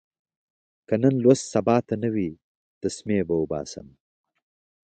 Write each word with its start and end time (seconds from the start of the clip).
که 0.87 0.95
نن 1.01 1.15
لوست 1.23 1.45
سبا 1.53 1.75
ته 1.87 1.93
ونه 1.97 2.09
وي، 2.13 2.29
تسمې 2.81 3.19
به 3.27 3.33
اوباسم. 3.39 3.87